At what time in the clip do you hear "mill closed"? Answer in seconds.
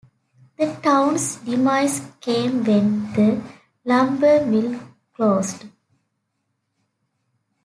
4.43-5.65